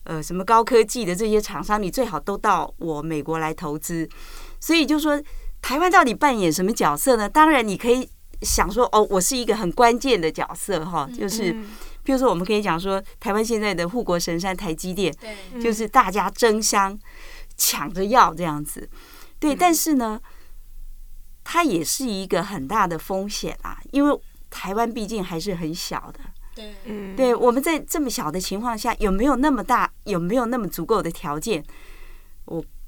[0.06, 4.10] 呃，什么高科技的这些厂商，你最好都到我美国来投资。
[4.60, 5.22] 所以就说，
[5.64, 7.28] 台湾到底扮演什么角色呢？
[7.28, 8.08] 当然，你可以
[8.42, 11.54] 想说，哦，我是一个很关键的角色哈，就是，
[12.04, 17.00] 比如说我们可以讲说，台湾现在的护国神山台积电，对，就是大家争相
[17.56, 18.90] 抢着要这样子，
[19.40, 20.20] 对，但是呢，
[21.46, 26.20] 它也是一个很大的风险啊，因为台湾毕竟还是很小的，
[26.54, 31.66] 对，嗯，对，我们在这么小的情况下，有没有那么大，有没有那么足够的条件，我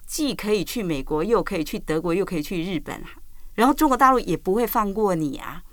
[0.06, 3.04] 既可以去美国，又可以去德国，又可以去日本，
[3.56, 5.64] 然后中国大陆也不会放过你啊。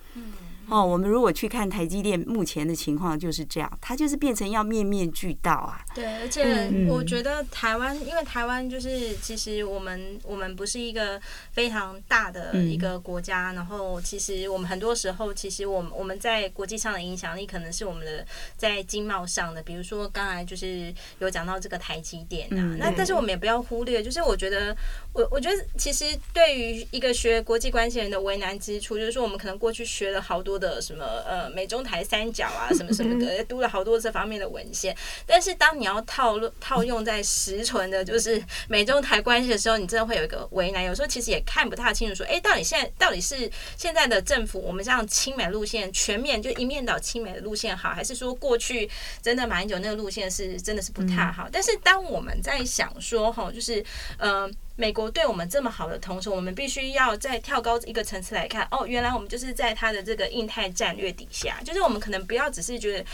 [0.73, 5.85] 哦，我们如果去看台积电目前的情况就是这样，它就是变成要面面俱到啊。
[5.95, 11.20] 对，而且我觉得台湾，因为台湾就是其实我们我们不是一个
[11.51, 24.75] 非常大的一个国家，然后其实我们很多时候，其实我们我们在国际上的影响力可能是我们的在经贸上的，比如说刚才就是有讲到这个台积电啊，那但是我们也不要忽略，就是我觉得
[25.12, 30.61] 我我觉得其实对于一个学国际关系人的为难之处，就是说我们可能过去学了好多。
[30.62, 34.96] 的什么呃美中台三角啊 什么什么的，读了好多这方面的文献，
[35.26, 40.84] 但是当你要套路套用在实存的，就是美中台关系的时候，你真的会有一个为难。
[40.84, 48.88] 有时候其实也看不太清楚，说哎，到底现在到底是现在的政府，我们这样亲美路线全面就一面倒亲美的路线好，还是说过去
[49.20, 51.48] 真的马英九那个路线是真的是不太好？
[51.52, 53.84] 但是当我们在想说哈，就是
[54.18, 54.48] 呃。
[54.77, 58.66] 美国对我们这么好的同时，我们必须要再跳高一个层次来看。
[58.70, 63.05] 哦，原来我们就是在他的这个印太战略底下，就是我们可能不要只是觉得。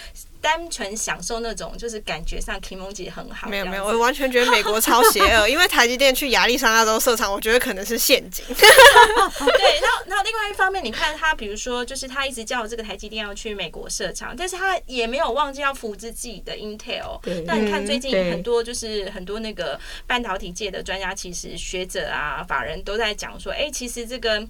[0.40, 8.44] 单纯享受那种就是感觉上 Kimoji 很好，没有没有，我完全觉得美国超邪恶， 因为台积电去亚利桑那州设厂，我觉得可能是陷阱。
[8.46, 17.20] 对，然后然后另外一方面，你看他，比如说就是他一直叫这个台积电要去美国设厂，但是他也没有忘记要扶植自己的 Intel。
[17.44, 24.46] 那你看最近很多就是很多那个半导体界的专家，其实学者啊、法人都在讲说，哎，其实这个。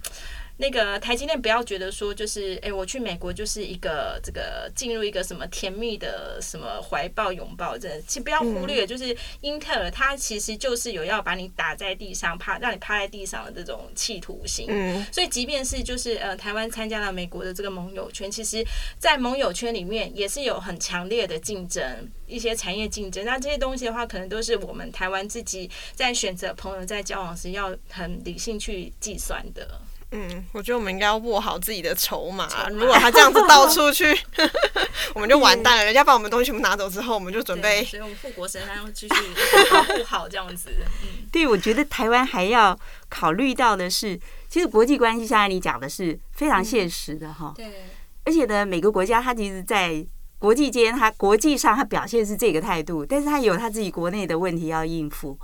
[0.60, 14.66] 那个台积电不要觉得说就是哎、欸，我去美国就是一个这个进入一个什么甜蜜的什么怀抱拥抱，这其实不要忽略，就是英特尔它其实就是有要把你打在地上趴，让你趴在地上的这种企图心。
[14.68, 18.64] 嗯，所以即便是就是呃台湾参加了美国的这个盟友圈，其实，
[18.98, 21.80] 在盟友圈里面也是有很强烈的竞争，
[22.26, 23.24] 一些产业竞争。
[23.24, 29.80] 那这些东西的话，可能都是我们台湾自己在选择朋友在交往时要很理性去计算的。
[30.10, 32.48] 嗯，我觉得我们应该要握好自己的筹码。
[32.70, 34.06] 如果他这样子到处去，
[35.14, 35.84] 我们就完蛋了。
[35.84, 37.84] 人家把我们东西全部拿走之后，我们就准备。
[37.84, 39.14] 所以我们护国神山要继续
[39.70, 40.70] 保护好这样子。
[41.02, 42.78] 嗯， 对，我觉得台湾还要
[43.10, 47.52] 考虑到的是，其实国际关系现在你讲的是非常现实的哈。
[47.54, 47.66] 对。
[48.24, 50.04] 而且呢，每个国家它其实，在
[50.38, 55.38] 国际间，它国际上它表现是这个态度，但是它有它自己国内的问题要应付。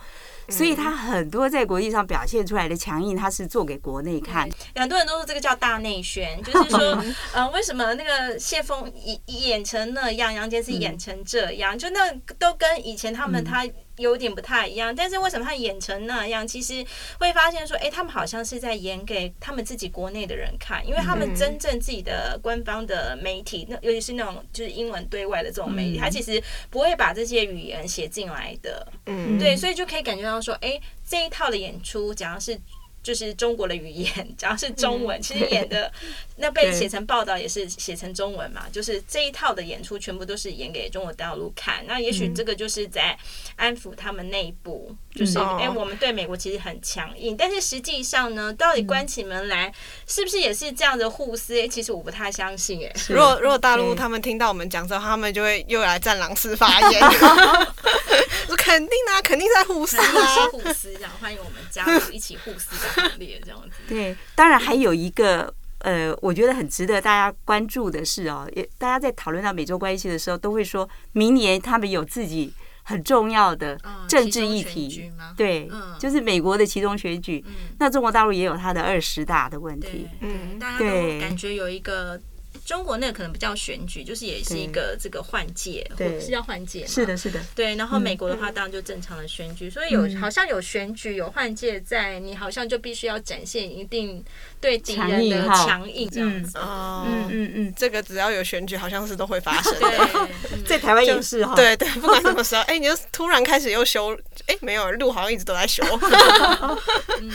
[0.49, 4.49] 所以他很多在国际上表现出来的强硬，他是做给国内看。
[4.75, 13.65] 很多人都说这个叫大内宣， 就是说，呃，为什么那个谢峰演演成那样，杨洁篪演成这样，就那都跟以前他们他。
[13.97, 16.47] 有点不太一样，但是为什么他演成那样？
[16.47, 16.85] 其实
[17.19, 28.87] 会发现说，哎，他们好像是在演给他们自己国内的人看，因为他们真正自己的官方的媒体，那尤其是那种就是英文对外的这种媒体，他其实不会把这些语言写进来的。
[29.07, 32.59] 嗯，对，所以就可以感觉到说，哎，这一套的演出，假如是。
[33.05, 35.93] 就是中国的语言， 只要是中文，其实演的
[36.37, 38.65] 那被写成报道也是写成中文嘛。
[38.73, 41.85] 就是这一套的演出全部都是演给中国大陆看。
[41.87, 43.17] 那也许这个就是在
[43.55, 49.73] 安抚他们内部，就是哎，我们对美国其实很强硬，但是实际上呢，到底关起门来
[50.09, 51.61] 是不是也是这样的互撕？
[51.61, 52.85] 哎，其实我不太相信。
[52.85, 57.03] 哎，如果如果大陆他们听到我们讲之后，他们就会又来战狼式发言。
[58.47, 63.77] 我肯定啊，肯定在互撕啊，互撕这样，欢迎我们加入一起互撕的行列，这样子。
[63.89, 73.79] 对，当然还有一个呃，我觉得很值得大家关注的是哦，也大家在讨论到美洲关系的时候，都会说明年他们有自己很重要的
[74.09, 75.69] 政治议题，对，
[75.99, 77.45] 就是美国的其中选举。
[77.79, 82.21] 那中国大陆也有它的二十大的问题，嗯，大家都感觉有一个。
[82.65, 87.75] 中国那个可能不叫选举，就是也是一个这个换届，或是叫换届，是的，是的，对。
[87.77, 94.25] 然后美国的话，当然就正常的选举，所以有好像有选举有换届，在你好像就必须要展现一定
[94.61, 96.57] 对敌人的强硬这样子。
[96.59, 99.75] 哦，嗯嗯嗯，这个只要有选举，好像是都会发生。
[99.79, 99.99] 对，
[100.65, 101.55] 在台湾也是哈。
[101.55, 105.83] 对对，不管什么时候，哎，你就突然开始又修，哎，没有路好像一直都在修。
[107.21, 107.31] 嗯。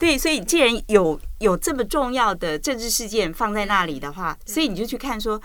[0.00, 5.38] 对，所以既然有有这么重要的政治事件放在那里的话，所以你就去看说，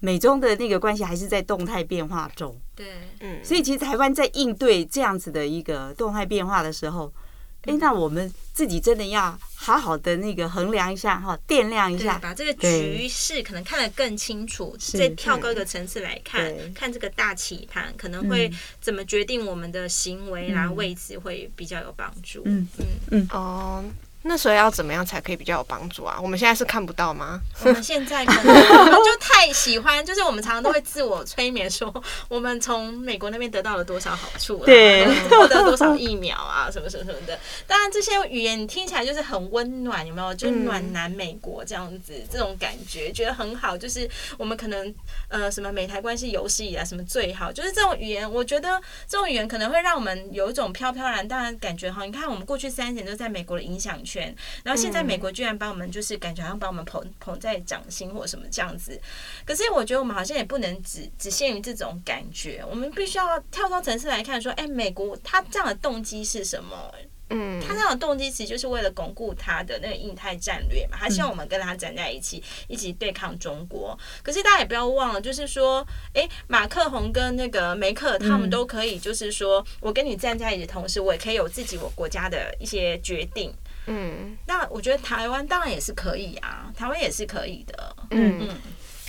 [0.00, 2.60] 美中的那个关系还是在动态变化中。
[2.74, 2.86] 对，
[3.20, 7.12] 嗯，所以其实台湾在应对这样子的一个动态变化的时候，
[7.62, 18.50] 哎，那我们自己真的要好好的那个衡量一下哈，掂量一下，把这个局势可能看得更清楚，再跳高一个层次来看，看这个大棋盘可能会
[18.80, 22.42] 怎么决定我们的行为啦、位置会比较有帮助。
[22.44, 23.84] 嗯嗯嗯哦。
[24.22, 26.18] 那所以要怎么样才可以比较有帮助啊？
[26.22, 27.40] 我们现在是看不到吗？
[27.64, 31.92] 我们现在可能我 们就太喜欢，就是我们常常都会自我催眠说，
[32.28, 37.38] 我们从美国那边得到了多少好处，对，获得多少疫苗啊， 什么什么什么的。
[37.66, 40.32] 当然这些语言你听起来就是很温暖，有没有？
[40.34, 43.76] 就是暖男美国这样子，这种感觉觉得很好。
[43.76, 44.08] 就是
[44.38, 44.94] 我们可能
[45.28, 52.04] 呃什么美台关系有史以来什么最好，就是这种语言，我觉得这种语言可能会让我们有一种飘飘然，当然感觉哈。
[52.04, 54.34] 你看我们过去三年都在美国的影响圈。
[54.62, 59.00] 然后现在美国居然把我们就是感觉好像把我们捧捧在掌心或什么这样子，
[59.46, 66.92] 可是我觉得我们好像也不能只只限于这种感觉，我们必须要跳到层次来看，说，哎，美国他这样的动机是什么？
[67.34, 73.98] 嗯，他这样的动机其实就是为了巩固他的那个印太战略嘛，他希望我们跟他站在一起，一起对抗中国。
[74.22, 83.50] 可是大家也不要忘了，就是说，哎，马克宏跟那个梅克他们都可以，就是说我跟你站在一起的同时，我也可以有自己我国家的一些决定。
[83.86, 87.96] 嗯，那我觉得台湾当然也是可以啊，台湾也是可以的。
[88.10, 88.48] 嗯嗯，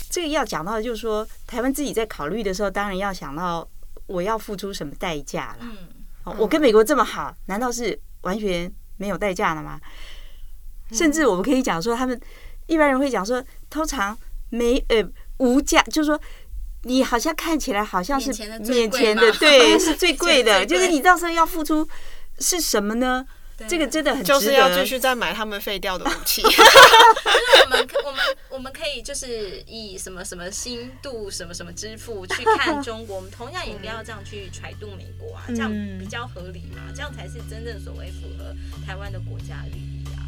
[0.10, 3.68] 这个要讲到的就是说，台湾自己在考虑的时候，当然要想到
[4.08, 5.68] 我要付出什么代价了。
[6.26, 9.80] 嗯，我跟美国这么好，难道是完全没有代价了吗？
[10.92, 12.20] 甚至我们可以讲说，他们
[12.68, 14.18] 一般人会讲说，通常
[14.50, 15.04] 没呃
[15.38, 16.20] 无价，就是说
[16.84, 21.88] 你好像看起来好像是面前的，对，是最贵的， 就是你到时候要付出
[22.40, 23.26] 是什么呢？
[23.68, 26.42] 这个真的很就是要继续再买他们废掉的武器。
[26.46, 26.58] 就是
[27.64, 38.54] 我们我们我们可以就是以什么什么新度什么什么支付去看中国，我们同样也不要这样去揣度美国啊，这样比较合理嘛，这样才是真正所谓符合
[38.86, 40.20] 台湾的国家利益啊。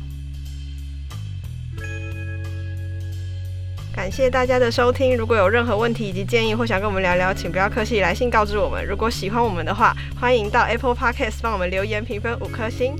[3.95, 8.85] 感谢大家的收听，如果有任何问题以及建议或想跟我们聊聊，请不要客气，来信告知我们。
[8.85, 12.93] 如果喜欢我们的话，欢迎到 Apple Podcast 帮我们留言评分五颗星。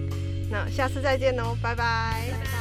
[0.50, 2.55] 那下次再见喽，拜拜。